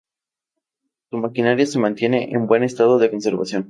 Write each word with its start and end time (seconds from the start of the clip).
Su 1.11 1.17
maquinaria 1.19 1.67
se 1.67 1.77
mantiene 1.77 2.31
en 2.33 2.47
buen 2.47 2.63
estado 2.63 2.97
de 2.97 3.11
conservación. 3.11 3.59